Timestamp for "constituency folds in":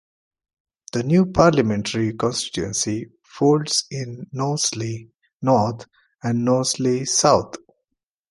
2.13-4.25